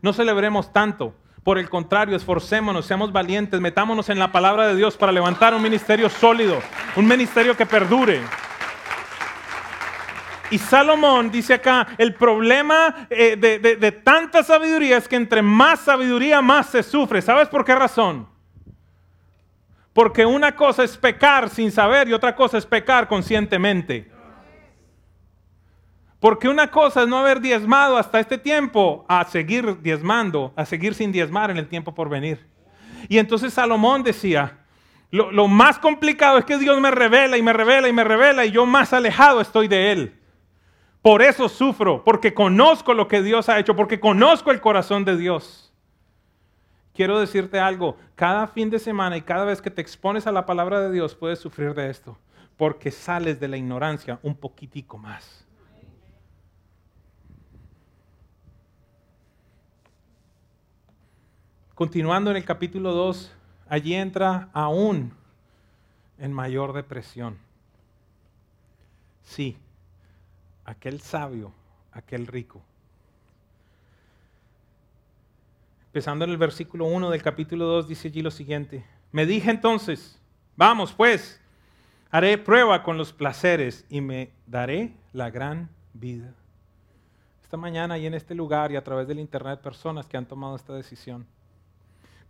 [0.00, 1.14] No celebremos tanto.
[1.44, 5.62] Por el contrario, esforcémonos, seamos valientes, metámonos en la palabra de Dios para levantar un
[5.62, 6.60] ministerio sólido,
[6.94, 8.20] un ministerio que perdure.
[10.52, 15.80] Y Salomón dice acá, el problema eh, de, de tanta sabiduría es que entre más
[15.80, 17.22] sabiduría, más se sufre.
[17.22, 18.28] ¿Sabes por qué razón?
[19.94, 24.12] Porque una cosa es pecar sin saber y otra cosa es pecar conscientemente.
[26.20, 30.92] Porque una cosa es no haber diezmado hasta este tiempo a seguir diezmando, a seguir
[30.92, 32.46] sin diezmar en el tiempo por venir.
[33.08, 34.58] Y entonces Salomón decía,
[35.10, 38.44] lo, lo, más complicado es que Dios me revela y me revela y me revela
[38.44, 40.21] y yo más alejado estoy de Él.
[41.02, 45.16] Por eso sufro, porque conozco lo que Dios ha hecho, porque conozco el corazón de
[45.16, 45.72] Dios.
[46.94, 50.46] Quiero decirte algo, cada fin de semana y cada vez que te expones a la
[50.46, 52.16] palabra de Dios puedes sufrir de esto,
[52.56, 55.44] porque sales de la ignorancia un poquitico más.
[61.74, 63.34] Continuando en el capítulo 2,
[63.68, 65.12] allí entra aún
[66.18, 67.38] en mayor depresión.
[69.22, 69.56] Sí,
[70.64, 71.52] aquel sabio,
[71.92, 72.62] aquel rico.
[75.86, 78.84] Empezando en el versículo 1 del capítulo 2, dice allí lo siguiente.
[79.10, 80.18] Me dije entonces,
[80.56, 81.40] vamos pues,
[82.10, 86.32] haré prueba con los placeres y me daré la gran vida.
[87.42, 90.56] Esta mañana y en este lugar y a través del internet personas que han tomado
[90.56, 91.26] esta decisión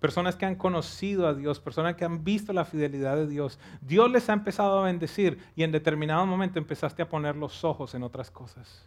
[0.03, 3.61] personas que han conocido a Dios, personas que han visto la fidelidad de Dios.
[3.81, 7.95] Dios les ha empezado a bendecir y en determinado momento empezaste a poner los ojos
[7.95, 8.85] en otras cosas.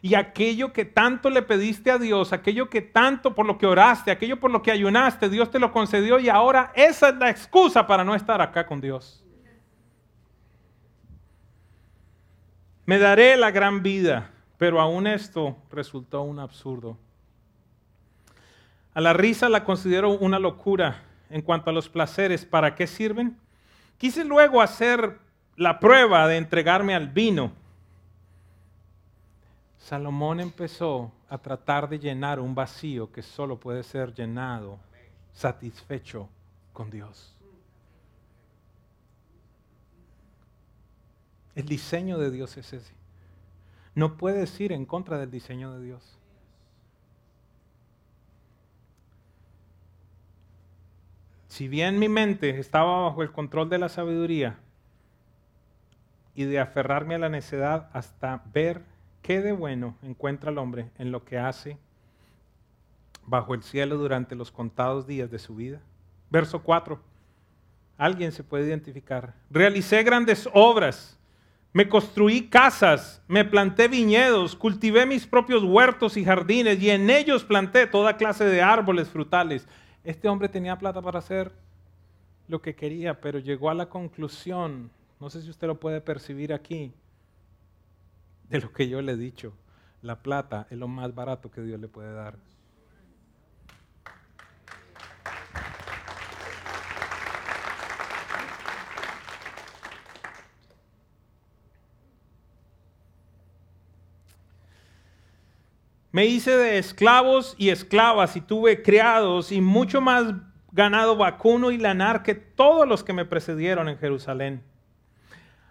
[0.00, 4.12] Y aquello que tanto le pediste a Dios, aquello que tanto por lo que oraste,
[4.12, 7.84] aquello por lo que ayunaste, Dios te lo concedió y ahora esa es la excusa
[7.86, 9.24] para no estar acá con Dios.
[12.86, 16.96] Me daré la gran vida, pero aún esto resultó un absurdo.
[18.94, 22.44] A la risa la considero una locura en cuanto a los placeres.
[22.44, 23.36] ¿Para qué sirven?
[23.98, 25.18] Quise luego hacer
[25.56, 27.52] la prueba de entregarme al vino.
[29.78, 34.78] Salomón empezó a tratar de llenar un vacío que solo puede ser llenado,
[35.32, 36.28] satisfecho
[36.72, 37.34] con Dios.
[41.54, 42.94] El diseño de Dios es ese.
[43.94, 46.18] No puedes ir en contra del diseño de Dios.
[51.54, 54.56] Si bien mi mente estaba bajo el control de la sabiduría
[56.34, 58.82] y de aferrarme a la necedad hasta ver
[59.22, 61.78] qué de bueno encuentra el hombre en lo que hace
[63.24, 65.80] bajo el cielo durante los contados días de su vida.
[66.28, 67.00] Verso 4.
[67.98, 69.34] Alguien se puede identificar.
[69.48, 71.16] Realicé grandes obras,
[71.72, 77.44] me construí casas, me planté viñedos, cultivé mis propios huertos y jardines y en ellos
[77.44, 79.68] planté toda clase de árboles frutales.
[80.04, 81.52] Este hombre tenía plata para hacer
[82.46, 86.52] lo que quería, pero llegó a la conclusión, no sé si usted lo puede percibir
[86.52, 86.92] aquí,
[88.50, 89.54] de lo que yo le he dicho.
[90.02, 92.36] La plata es lo más barato que Dios le puede dar.
[106.14, 110.32] Me hice de esclavos y esclavas y tuve criados y mucho más
[110.70, 114.62] ganado vacuno y lanar que todos los que me precedieron en Jerusalén.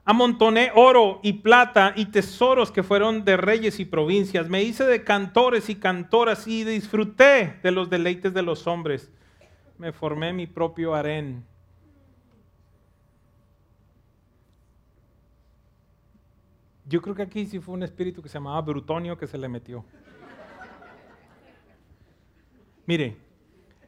[0.03, 4.49] Amontoné oro y plata y tesoros que fueron de reyes y provincias.
[4.49, 9.09] Me hice de cantores y cantoras y disfruté de los deleites de los hombres.
[9.77, 11.45] Me formé mi propio harén.
[16.85, 19.47] Yo creo que aquí sí fue un espíritu que se llamaba Brutonio que se le
[19.47, 19.85] metió.
[22.85, 23.15] Mire,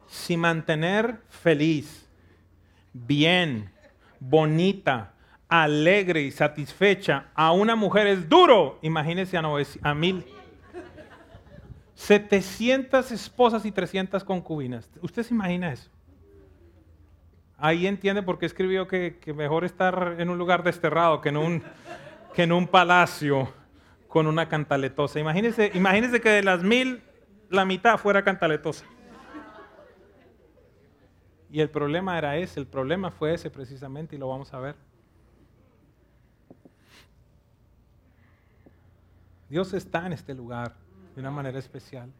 [0.06, 2.08] si mantener feliz,
[2.92, 3.70] bien,
[4.20, 5.12] bonita,
[5.48, 9.42] alegre y satisfecha a una mujer es duro, imagínese a,
[9.82, 10.24] a mil.
[11.94, 14.88] 700 esposas y 300 concubinas.
[15.00, 15.90] ¿Usted se imagina eso?
[17.58, 21.62] Ahí entiende por qué escribió que, mejor estar en un lugar desterrado que en un,
[22.34, 23.50] que en un palacio
[24.08, 25.18] con una cantaletosa.
[25.18, 27.00] Imagínese, imagínese que de las mil
[27.50, 28.84] la mitad fuera cantaletosa.
[31.50, 34.74] Y el problema era ese, el problema fue ese precisamente y lo vamos a ver.
[39.48, 40.74] Dios está en este lugar
[41.14, 42.12] de una manera especial.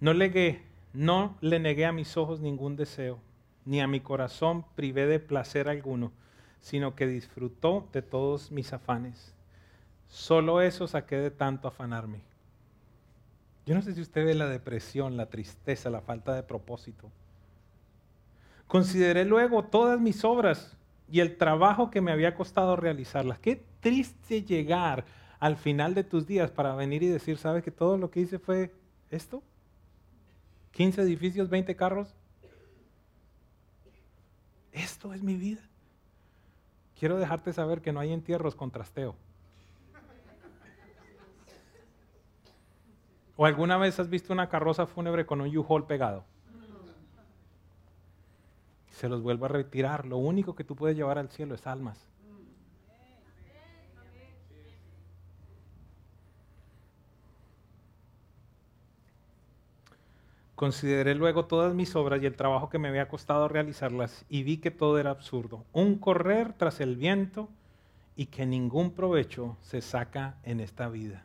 [0.00, 0.12] No,
[0.92, 3.18] no le negué a mis ojos ningún deseo,
[3.64, 6.12] ni a mi corazón privé de placer alguno,
[6.60, 9.34] sino que disfrutó de todos mis afanes
[10.14, 12.20] Solo eso saqué de tanto afanarme.
[13.66, 17.10] Yo no sé si usted ve la depresión, la tristeza, la falta de propósito.
[18.68, 20.76] Consideré luego todas mis obras
[21.10, 23.40] y el trabajo que me había costado realizarlas.
[23.40, 25.04] Qué triste llegar
[25.40, 28.38] al final de tus días para venir y decir, ¿sabes que todo lo que hice
[28.38, 28.72] fue
[29.10, 29.42] esto?
[30.70, 32.14] 15 edificios, 20 carros.
[34.70, 35.62] Esto es mi vida.
[36.96, 39.16] Quiero dejarte saber que no hay entierros con trasteo.
[43.36, 46.24] ¿O alguna vez has visto una carroza fúnebre con un U-Haul pegado?
[48.90, 50.06] Se los vuelvo a retirar.
[50.06, 52.08] Lo único que tú puedes llevar al cielo es almas.
[60.54, 64.58] Consideré luego todas mis obras y el trabajo que me había costado realizarlas y vi
[64.58, 65.64] que todo era absurdo.
[65.72, 67.48] Un correr tras el viento
[68.14, 71.24] y que ningún provecho se saca en esta vida.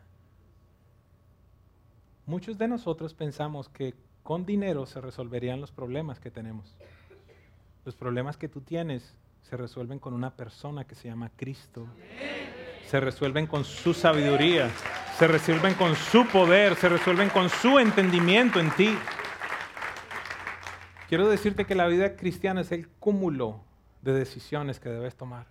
[2.26, 6.76] Muchos de nosotros pensamos que con dinero se resolverían los problemas que tenemos.
[7.84, 11.86] Los problemas que tú tienes se resuelven con una persona que se llama Cristo.
[12.86, 14.70] Se resuelven con su sabiduría,
[15.18, 18.96] se resuelven con su poder, se resuelven con su entendimiento en ti.
[21.08, 23.60] Quiero decirte que la vida cristiana es el cúmulo
[24.02, 25.46] de decisiones que debes tomar.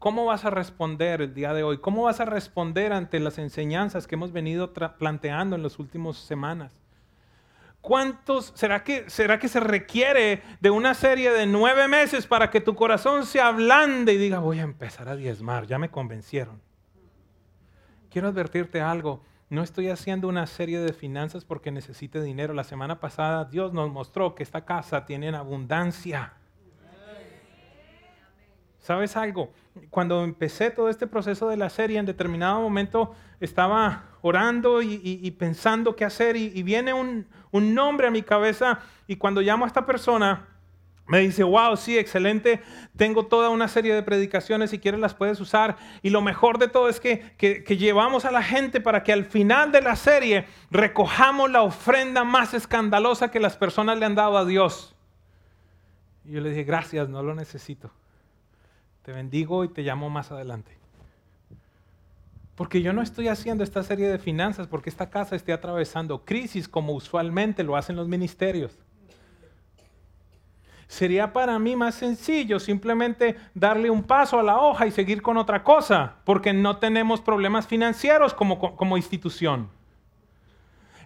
[0.00, 1.76] ¿Cómo vas a responder el día de hoy?
[1.76, 6.72] ¿Cómo vas a responder ante las enseñanzas que hemos venido planteando en las últimas semanas?
[7.82, 12.62] ¿Cuántos será que, será que se requiere de una serie de nueve meses para que
[12.62, 15.66] tu corazón se ablande y diga, voy a empezar a diezmar?
[15.66, 16.62] Ya me convencieron.
[18.08, 19.22] Quiero advertirte algo.
[19.50, 22.54] No estoy haciendo una serie de finanzas porque necesite dinero.
[22.54, 26.32] La semana pasada Dios nos mostró que esta casa tiene en abundancia.
[28.80, 29.52] ¿Sabes algo?
[29.88, 35.96] Cuando empecé todo este proceso de la serie, en determinado momento estaba orando y, pensando
[35.96, 40.46] qué hacer y, viene un, nombre a mi cabeza y cuando llamo a esta persona,
[41.06, 42.62] me dice, wow, sí, excelente,
[42.96, 45.76] tengo toda una serie de predicaciones, si quieres las puedes usar.
[46.02, 49.24] Y lo mejor de todo es que, que, llevamos a la gente para que al
[49.24, 54.38] final de la serie recojamos la ofrenda más escandalosa que las personas le han dado
[54.38, 54.94] a Dios.
[56.24, 57.90] Y yo le dije, gracias, no lo necesito.
[59.02, 60.76] Te bendigo y te llamo más adelante.
[62.54, 66.68] Porque yo no estoy haciendo esta serie de finanzas porque esta casa esté atravesando crisis
[66.68, 68.78] como usualmente lo hacen los ministerios.
[70.86, 75.36] Sería para mí más sencillo simplemente darle un paso a la hoja y seguir con
[75.36, 79.70] otra cosa, porque no tenemos problemas financieros como, como institución.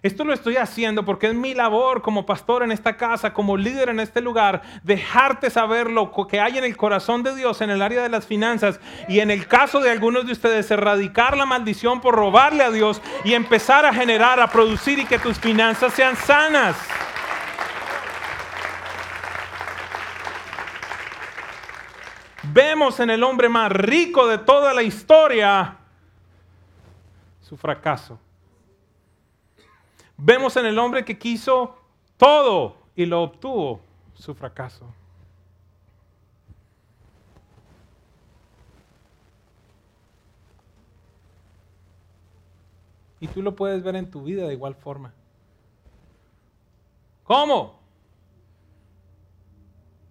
[0.01, 3.89] Esto lo estoy haciendo porque es mi labor como pastor en esta casa, como líder
[3.89, 7.81] en este lugar, dejarte saber lo que hay en el corazón de Dios en el
[7.81, 12.01] área de las finanzas y en el caso de algunos de ustedes erradicar la maldición
[12.01, 16.15] por robarle a Dios y empezar a generar, a producir y que tus finanzas sean
[16.15, 16.75] sanas.
[22.55, 25.75] vemos en el hombre más rico de toda la historia
[27.41, 28.17] su fracaso.
[30.17, 31.77] Vemos en el hombre que quiso
[32.17, 33.81] todo y lo obtuvo,
[34.13, 34.85] su fracaso.
[43.19, 45.13] Y tú lo puedes ver en tu vida de igual forma.
[47.23, 47.79] ¿Cómo?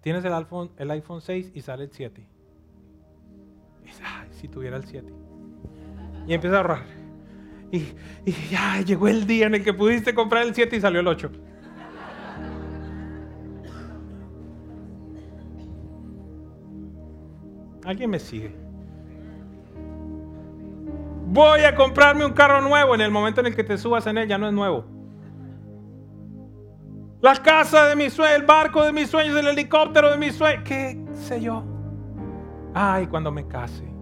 [0.01, 2.35] Tienes el iPhone, el iPhone 6 y sale el 7
[4.45, 5.13] si tuviera el 7.
[6.27, 7.04] Y empieza a ahorrar.
[7.75, 7.93] Y,
[8.51, 11.31] ya llegó el día en el que pudiste comprar el 7 y salió el 8.
[17.85, 18.55] ¿Alguien me sigue?
[21.27, 22.95] Voy a comprarme un carro nuevo.
[22.95, 24.85] En el momento en el que te subas en él ya no es nuevo.
[27.21, 30.63] La casa de mis sueños, el barco de mis sueños, el helicóptero de mis sueños,
[30.65, 31.65] qué sé yo.
[32.73, 33.94] Ay, cuando me case.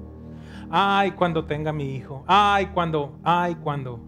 [0.75, 2.25] Ay, cuando tenga mi hijo.
[2.27, 4.01] Ay, cuando, ay, cuando.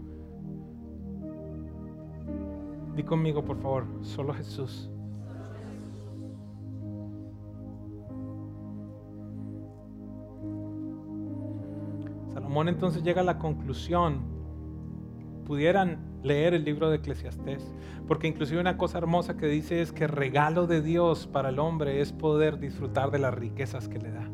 [2.97, 4.91] Di conmigo, por favor, solo Jesús.
[12.33, 14.23] Salomón entonces llega a la conclusión,
[15.45, 17.75] pudieran leer el libro de Eclesiastés,
[18.09, 22.01] porque inclusive una cosa hermosa que dice es que regalo de Dios para el hombre
[22.01, 24.31] es poder disfrutar de las riquezas que le da.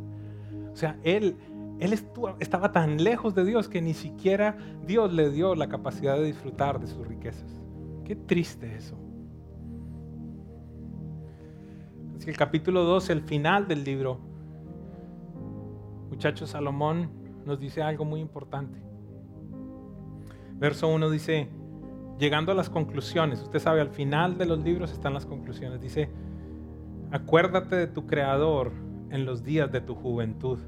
[0.72, 1.37] O sea, él
[1.81, 1.95] él
[2.39, 4.57] estaba tan lejos de Dios que ni siquiera
[4.87, 7.61] Dios le dio la capacidad de disfrutar de sus riquezas.
[8.05, 8.97] Qué triste eso.
[12.14, 14.18] Así que el capítulo 2, el final del libro,
[16.11, 17.11] muchachos, Salomón
[17.47, 18.78] nos dice algo muy importante.
[20.59, 21.49] Verso 1 dice,
[22.18, 26.11] llegando a las conclusiones, usted sabe, al final de los libros están las conclusiones, dice,
[27.11, 28.70] acuérdate de tu Creador
[29.09, 30.59] en los días de tu juventud,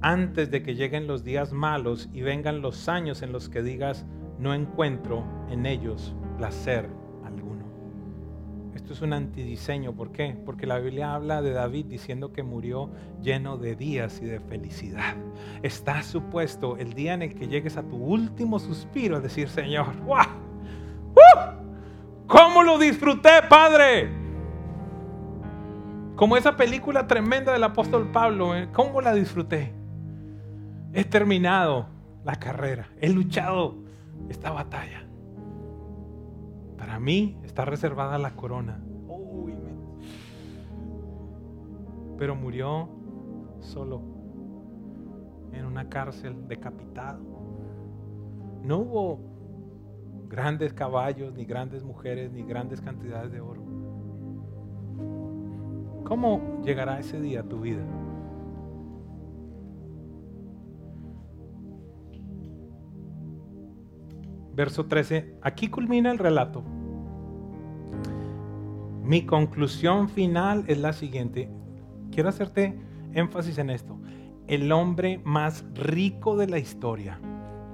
[0.00, 4.06] antes de que lleguen los días malos y vengan los años en los que digas,
[4.38, 6.88] no encuentro en ellos placer
[7.24, 7.64] alguno.
[8.74, 10.36] Esto es un antidiseño, ¿por qué?
[10.46, 12.90] Porque la Biblia habla de David diciendo que murió
[13.20, 15.16] lleno de días y de felicidad.
[15.62, 19.96] Está supuesto el día en el que llegues a tu último suspiro a decir, Señor,
[20.04, 20.48] ¡wow!
[22.28, 24.10] ¿Cómo lo disfruté, Padre?
[26.14, 28.68] Como esa película tremenda del apóstol Pablo, ¿eh?
[28.72, 29.77] ¿cómo la disfruté?
[30.92, 31.86] He terminado
[32.24, 33.76] la carrera, he luchado
[34.28, 35.06] esta batalla.
[36.76, 38.80] Para mí está reservada la corona.
[42.16, 42.88] Pero murió
[43.60, 44.02] solo
[45.52, 47.20] en una cárcel decapitado.
[48.64, 49.20] No hubo
[50.28, 53.62] grandes caballos, ni grandes mujeres, ni grandes cantidades de oro.
[56.04, 57.84] ¿Cómo llegará ese día a tu vida?
[64.58, 66.64] Verso 13, aquí culmina el relato.
[69.04, 71.48] Mi conclusión final es la siguiente.
[72.10, 72.76] Quiero hacerte
[73.14, 74.00] énfasis en esto.
[74.48, 77.20] El hombre más rico de la historia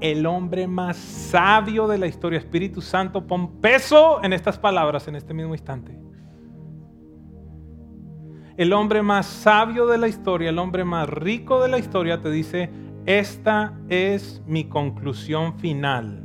[0.01, 2.39] el hombre más sabio de la historia.
[2.39, 5.99] Espíritu Santo, pon peso en estas palabras en este mismo instante.
[8.59, 12.31] El hombre más sabio de la historia, el hombre más rico de la historia te
[12.31, 12.69] dice,
[13.07, 16.24] esta es mi conclusión final.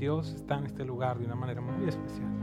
[0.00, 2.40] Dios está en este lugar de una manera muy especial.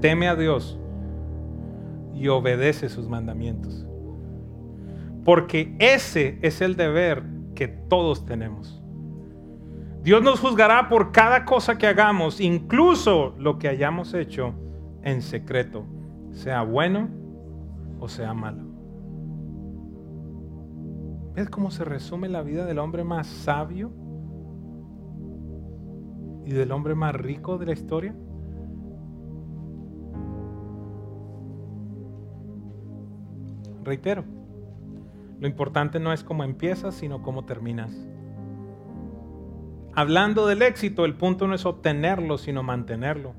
[0.00, 0.78] teme a Dios
[2.14, 3.86] y obedece sus mandamientos.
[5.24, 7.22] Porque ese es el deber
[7.54, 8.82] que todos tenemos.
[10.02, 14.54] Dios nos juzgará por cada cosa que hagamos, incluso lo que hayamos hecho
[15.02, 15.84] en secreto,
[16.32, 17.08] sea bueno
[17.98, 18.69] o sea malo.
[21.40, 23.90] ¿Ves cómo se resume la vida del hombre más sabio
[26.44, 28.14] y del hombre más rico de la historia?
[33.82, 34.26] Reitero,
[35.38, 38.06] lo importante no es cómo empiezas, sino cómo terminas.
[39.94, 43.32] Hablando del éxito, el punto no es obtenerlo, sino mantenerlo.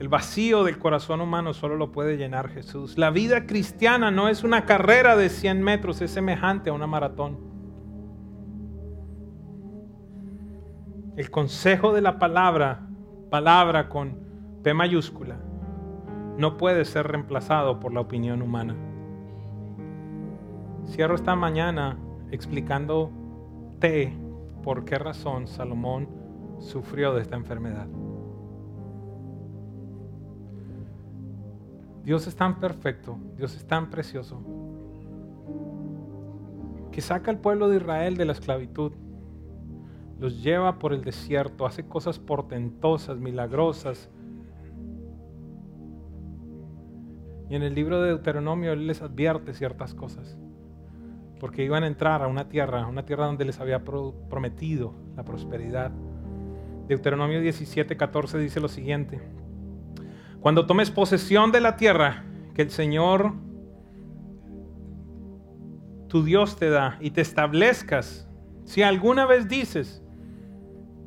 [0.00, 2.96] El vacío del corazón humano solo lo puede llenar Jesús.
[2.96, 7.38] La vida cristiana no es una carrera de 100 metros, es semejante a una maratón.
[11.18, 12.88] El consejo de la palabra,
[13.28, 14.16] palabra con
[14.62, 15.36] P mayúscula,
[16.38, 18.74] no puede ser reemplazado por la opinión humana.
[20.86, 21.98] Cierro esta mañana
[22.30, 24.16] explicándote
[24.62, 26.08] por qué razón Salomón
[26.58, 27.86] sufrió de esta enfermedad.
[32.04, 34.40] Dios es tan perfecto, Dios es tan precioso,
[36.92, 38.92] que saca al pueblo de Israel de la esclavitud,
[40.18, 44.10] los lleva por el desierto, hace cosas portentosas, milagrosas,
[47.50, 50.38] Y en el libro de Deuteronomio Él les advierte ciertas cosas.
[51.40, 55.90] Porque iban a entrar a una tierra, una tierra donde les había prometido la prosperidad.
[56.86, 59.20] Deuteronomio 17, 14 dice lo siguiente.
[60.40, 62.24] Cuando tomes posesión de la tierra
[62.54, 63.34] que el Señor,
[66.08, 68.28] tu Dios te da, y te establezcas,
[68.64, 70.02] si alguna vez dices,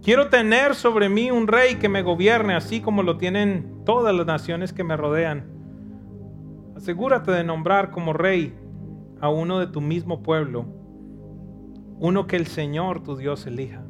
[0.01, 4.25] quiero tener sobre mí un rey que me gobierne, así como lo tienen todas las
[4.25, 5.53] naciones que me rodean,
[6.83, 8.53] Asegúrate de nombrar como rey
[9.21, 10.65] a uno de tu mismo pueblo,
[11.99, 13.85] uno que el Señor tu Dios elija.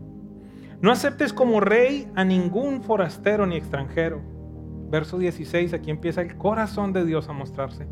[0.79, 4.21] No aceptes como rey a ningún forastero ni extranjero.
[4.93, 7.87] Verso 16, aquí empieza el corazón de Dios a mostrarse.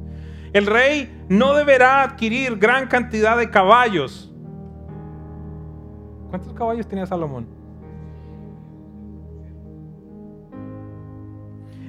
[0.54, 4.32] El rey no deberá adquirir gran cantidad de caballos.
[6.30, 7.48] ¿Cuántos caballos tenía Salomón?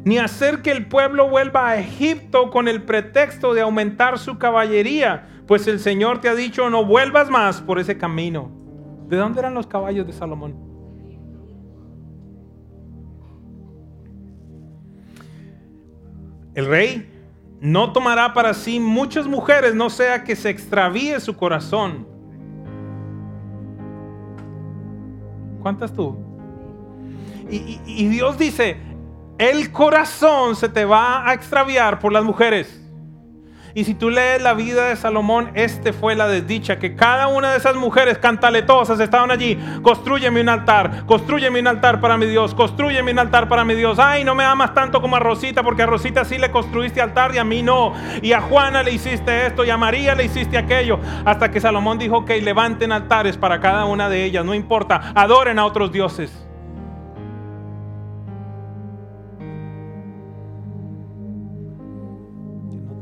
[0.05, 5.29] ni hacer que el pueblo vuelva a Egipto con el pretexto de aumentar su caballería,
[5.47, 8.51] pues el Señor te ha dicho no vuelvas más por ese camino.
[9.09, 10.72] ¿De dónde eran los caballos de Salomón?
[16.55, 17.09] El rey
[17.61, 22.07] no tomará para sí muchas mujeres, no sea que se extravíe su corazón.
[25.61, 26.17] ¿Cuántas tú?
[27.49, 28.77] Y, y Dios dice,
[29.39, 32.82] el corazón se te va a extraviar por las mujeres.
[33.75, 37.53] Y si tú lees la vida de Salomón, este fue la desdicha, que cada una
[37.53, 39.59] de esas mujeres cantaletosas estaban allí.
[39.83, 43.99] Construyeme un altar, construyeme un altar para mi Dios, construyeme un altar para mi Dios.
[43.99, 47.35] Ay, no me amas tanto como a Rosita, porque a Rosita sí le construiste altar
[47.35, 47.95] y a mí no.
[48.21, 50.99] Y a Juana le hiciste esto y a María le hiciste aquello.
[51.25, 55.59] Hasta que Salomón dijo, que levanten altares para cada una de ellas, no importa, adoren
[55.59, 56.42] a otros dioses.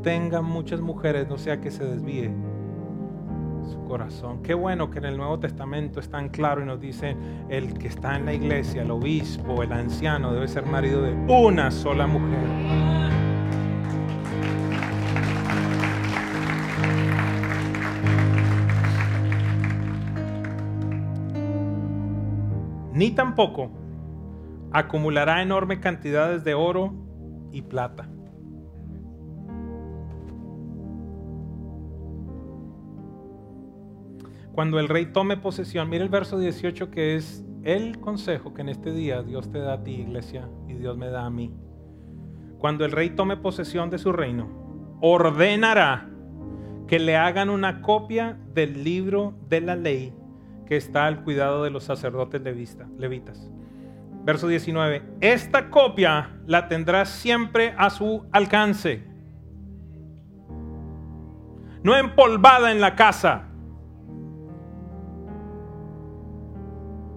[0.01, 2.31] Tenga muchas mujeres, no sea que se desvíe
[3.71, 4.41] su corazón.
[4.41, 7.15] Qué bueno que en el Nuevo Testamento es tan claro y nos dice
[7.49, 11.71] el que está en la iglesia, el obispo, el anciano, debe ser marido de una
[11.71, 12.39] sola mujer.
[22.93, 23.71] Ni tampoco
[24.71, 26.93] acumulará enormes cantidades de oro
[27.51, 28.07] y plata
[34.53, 38.69] Cuando el rey tome posesión, mire el verso 18 que es el consejo que en
[38.69, 41.53] este día Dios te da a ti, iglesia, y Dios me da a mí.
[42.57, 46.09] Cuando el rey tome posesión de su reino, ordenará
[46.87, 50.13] que le hagan una copia del libro de la ley
[50.65, 53.49] que está al cuidado de los sacerdotes levitas.
[54.25, 59.03] Verso 19, esta copia la tendrá siempre a su alcance,
[61.83, 63.50] no empolvada en la casa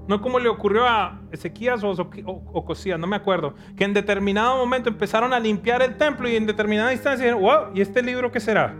[0.06, 3.54] No como le ocurrió a Ezequías o, o, Cosías, no me acuerdo.
[3.76, 7.74] Que en determinado momento empezaron a limpiar el templo y en determinada instancia dijeron, wow,
[7.74, 8.74] ¿y este libro qué será?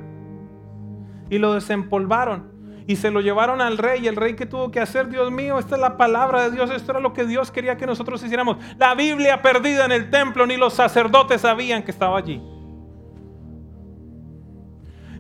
[1.31, 2.53] Y lo desempolvaron
[2.87, 4.05] y se lo llevaron al rey.
[4.05, 6.71] Y el rey que tuvo que hacer, Dios mío, esta es la palabra de Dios,
[6.71, 8.59] esto era lo que Dios quería que nosotros hiciéramos.
[8.77, 12.43] La Biblia perdida en el templo, ni los sacerdotes sabían que estaba allí.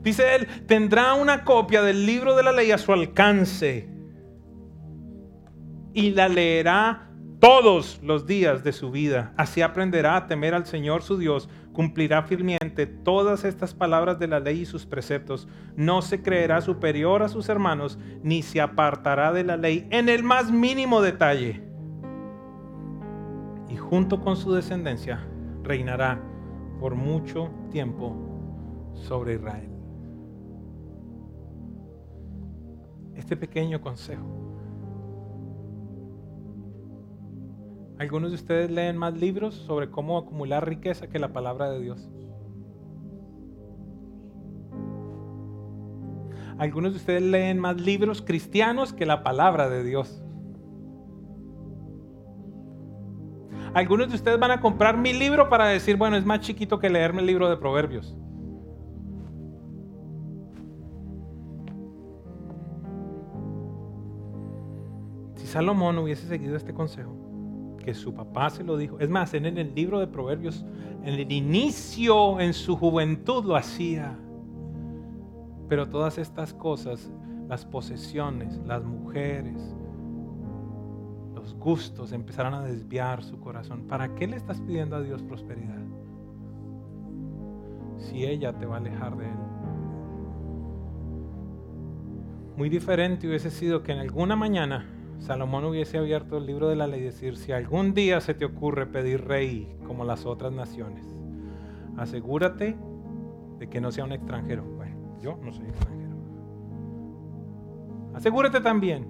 [0.02, 3.93] Dice él, tendrá una copia del libro de la ley a su alcance
[5.94, 9.32] y la leerá todos los días de su vida.
[9.36, 14.40] Así aprenderá a temer al Señor su Dios, cumplirá firmemente todas estas palabras de la
[14.40, 19.44] ley y sus preceptos, no se creerá superior a sus hermanos, ni se apartará de
[19.44, 21.62] la ley en el más mínimo detalle.
[23.68, 25.26] Y junto con su descendencia
[25.62, 26.20] reinará
[26.80, 28.16] por mucho tiempo
[28.94, 29.70] sobre Israel.
[33.14, 34.43] Este pequeño consejo
[37.98, 42.10] Algunos de ustedes leen más libros sobre cómo acumular riqueza que la palabra de Dios.
[46.58, 50.24] Algunos de ustedes leen más libros cristianos que la palabra de Dios.
[53.74, 56.90] Algunos de ustedes van a comprar mi libro para decir, bueno, es más chiquito que
[56.90, 58.16] leerme el libro de Proverbios.
[65.34, 67.33] Si Salomón hubiese seguido este consejo,
[67.84, 68.98] que su papá se lo dijo.
[68.98, 70.64] Es más, en el libro de Proverbios,
[71.02, 74.18] en el inicio, en su juventud lo hacía.
[75.68, 77.12] Pero todas estas cosas,
[77.46, 79.76] las posesiones, las mujeres,
[81.34, 83.86] los gustos empezaron a desviar su corazón.
[83.86, 85.82] ¿Para qué le estás pidiendo a Dios prosperidad?
[87.98, 89.36] Si ella te va a alejar de Él.
[92.56, 94.86] Muy diferente hubiese sido que en alguna mañana
[95.18, 98.44] Salomón hubiese abierto el libro de la ley y decir, si algún día se te
[98.44, 101.06] ocurre pedir rey como las otras naciones,
[101.96, 102.76] asegúrate
[103.58, 104.64] de que no sea un extranjero.
[104.64, 106.14] Bueno, yo no soy extranjero.
[108.14, 109.06] Asegúrate también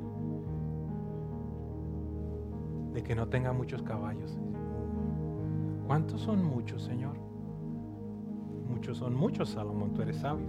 [2.92, 4.38] de que no tenga muchos caballos.
[5.86, 7.16] ¿Cuántos son muchos, Señor?
[8.68, 10.46] Muchos son muchos, Salomón, tú eres sabio.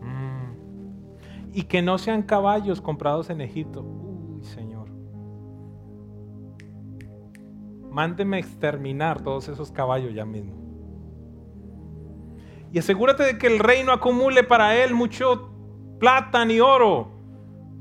[0.00, 0.63] Mm
[1.54, 3.82] y que no sean caballos comprados en Egipto.
[3.82, 4.88] Uy, Señor.
[7.90, 10.52] Mándeme exterminar todos esos caballos ya mismo.
[12.72, 15.52] Y asegúrate de que el reino acumule para él mucho
[16.00, 17.12] plata ni oro.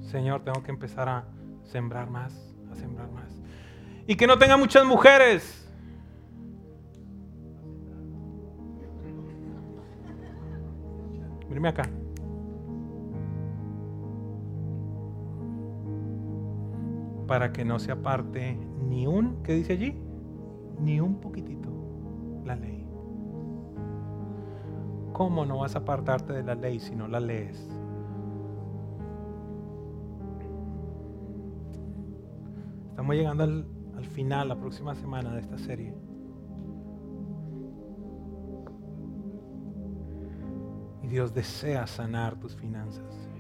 [0.02, 1.26] Señor, tengo que empezar a
[1.64, 3.42] sembrar más, a sembrar más.
[4.06, 5.68] Y que no tenga muchas mujeres.
[11.50, 11.90] Mírame acá.
[17.28, 18.58] para que no se aparte
[18.88, 19.98] ni un, ¿qué dice allí?
[20.80, 21.70] Ni un poquitito
[22.46, 22.86] la ley.
[25.14, 27.70] ¿Cómo no vas a apartarte de la ley si no la lees?
[32.90, 35.94] Estamos llegando al, al final, la próxima semana de esta serie.
[41.04, 43.33] Y Dios desea sanar tus finanzas.